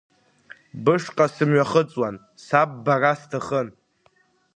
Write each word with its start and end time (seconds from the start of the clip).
Бышҟа 0.83 1.25
сымҩахыҵуан, 1.33 2.15
са 2.45 2.61
ббара 2.69 3.13
сҭахын. 3.19 3.67